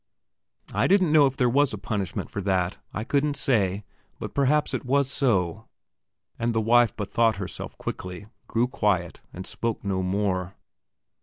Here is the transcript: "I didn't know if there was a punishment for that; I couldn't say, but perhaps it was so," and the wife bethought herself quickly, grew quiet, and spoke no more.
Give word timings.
"I 0.73 0.87
didn't 0.87 1.11
know 1.11 1.27
if 1.27 1.37
there 1.37 1.47
was 1.47 1.75
a 1.75 1.77
punishment 1.77 2.31
for 2.31 2.41
that; 2.41 2.79
I 2.91 3.03
couldn't 3.03 3.37
say, 3.37 3.83
but 4.17 4.33
perhaps 4.33 4.73
it 4.73 4.83
was 4.83 5.11
so," 5.11 5.67
and 6.39 6.55
the 6.55 6.59
wife 6.59 6.95
bethought 6.95 7.35
herself 7.35 7.77
quickly, 7.77 8.25
grew 8.47 8.67
quiet, 8.67 9.21
and 9.31 9.45
spoke 9.45 9.83
no 9.83 10.01
more. 10.01 10.55